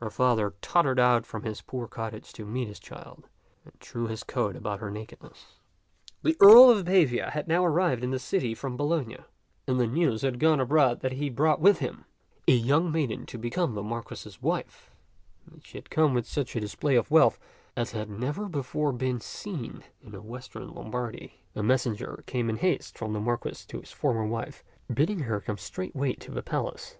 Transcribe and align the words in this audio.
Her 0.00 0.10
father 0.10 0.54
tottered 0.60 0.98
out 0.98 1.24
from 1.24 1.44
his 1.44 1.62
poor 1.62 1.86
cottage 1.86 2.32
to 2.32 2.44
meet 2.44 2.66
his 2.66 2.80
child, 2.80 3.28
and 3.64 3.78
threw 3.78 4.08
his 4.08 4.24
coat 4.24 4.56
about 4.56 4.80
her 4.80 4.90
nakedness. 4.90 5.60
t^t 6.24 6.30
Ckxk'0 6.30 6.32
t(xtt 6.32 6.38
155 6.38 6.38
The 6.40 6.44
Earl 6.44 6.70
of 6.70 6.86
Pavia 6.86 7.30
had 7.30 7.46
now 7.46 7.64
arrived 7.64 8.02
in 8.02 8.10
the 8.10 8.18
city 8.18 8.56
from 8.56 8.76
Bologna, 8.76 9.18
and 9.68 9.78
the 9.78 9.86
news 9.86 10.22
had 10.22 10.40
gone 10.40 10.58
abroad 10.58 10.98
that 10.98 11.12
he 11.12 11.26
had 11.26 11.36
brought 11.36 11.60
with 11.60 11.78
him 11.78 12.06
a 12.48 12.54
young 12.56 12.90
maiden 12.90 13.24
to 13.26 13.38
become 13.38 13.76
the 13.76 13.84
Marquis's 13.84 14.42
wife, 14.42 14.90
and 15.46 15.54
that 15.58 15.64
she 15.64 15.78
had 15.78 15.90
come 15.90 16.12
with 16.12 16.26
such 16.26 16.54
display 16.54 16.96
of 16.96 17.12
wealth 17.12 17.38
as 17.76 17.92
had 17.92 18.10
never 18.10 18.48
before 18.48 18.90
been 18.90 19.20
seen 19.20 19.84
in 20.02 20.12
Western 20.26 20.74
Lombardy. 20.74 21.34
A 21.54 21.62
messenger 21.62 22.24
came 22.26 22.50
in 22.50 22.56
haste 22.56 22.98
from 22.98 23.12
the 23.12 23.20
Marquis 23.20 23.64
to 23.68 23.78
his 23.78 23.92
former 23.92 24.24
wife, 24.26 24.64
bidding 24.92 25.20
her 25.20 25.40
come 25.40 25.56
straightway 25.58 26.14
to 26.14 26.32
the 26.32 26.42
palace. 26.42 26.96